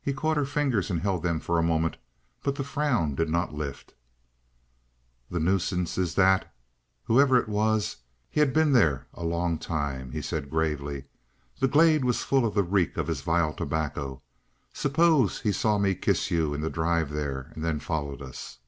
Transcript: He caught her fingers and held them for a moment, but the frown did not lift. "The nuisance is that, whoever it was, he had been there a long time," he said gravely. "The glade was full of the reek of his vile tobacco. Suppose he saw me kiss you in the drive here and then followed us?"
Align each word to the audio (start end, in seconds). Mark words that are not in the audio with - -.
He 0.00 0.12
caught 0.12 0.36
her 0.36 0.44
fingers 0.44 0.88
and 0.88 1.00
held 1.00 1.24
them 1.24 1.40
for 1.40 1.58
a 1.58 1.64
moment, 1.64 1.96
but 2.44 2.54
the 2.54 2.62
frown 2.62 3.16
did 3.16 3.28
not 3.28 3.52
lift. 3.52 3.92
"The 5.32 5.40
nuisance 5.40 5.98
is 5.98 6.14
that, 6.14 6.54
whoever 7.06 7.36
it 7.36 7.48
was, 7.48 7.96
he 8.30 8.38
had 8.38 8.52
been 8.52 8.70
there 8.70 9.08
a 9.14 9.24
long 9.24 9.58
time," 9.58 10.12
he 10.12 10.22
said 10.22 10.48
gravely. 10.48 11.06
"The 11.58 11.66
glade 11.66 12.04
was 12.04 12.22
full 12.22 12.46
of 12.46 12.54
the 12.54 12.62
reek 12.62 12.96
of 12.96 13.08
his 13.08 13.22
vile 13.22 13.52
tobacco. 13.52 14.22
Suppose 14.72 15.40
he 15.40 15.50
saw 15.50 15.76
me 15.76 15.96
kiss 15.96 16.30
you 16.30 16.54
in 16.54 16.60
the 16.60 16.70
drive 16.70 17.08
here 17.10 17.50
and 17.56 17.64
then 17.64 17.80
followed 17.80 18.22
us?" 18.22 18.60